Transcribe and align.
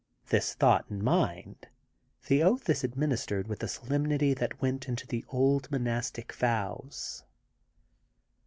This 0.29 0.55
thought 0.55 0.85
in 0.89 1.03
mind, 1.03 1.67
the 2.25 2.41
oath 2.41 2.67
is 2.71 2.83
ad 2.83 2.97
ministered 2.97 3.47
with 3.47 3.59
the 3.59 3.67
solemnity 3.67 4.33
that 4.33 4.59
went 4.59 4.87
into 4.89 5.05
the 5.05 5.23
old 5.29 5.69
monastic 5.69 6.33
vows. 6.33 7.23